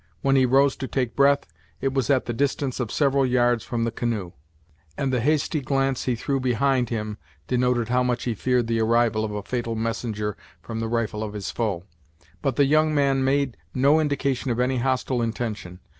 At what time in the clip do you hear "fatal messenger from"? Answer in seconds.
9.43-10.79